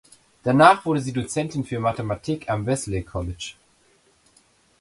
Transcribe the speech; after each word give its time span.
Danach 0.41 0.83
wurde 0.83 0.99
sie 0.99 1.13
Dozentin 1.13 1.63
für 1.63 1.79
Mathematik 1.79 2.49
am 2.49 2.65
Wellesley 2.65 3.03
College. 3.03 3.53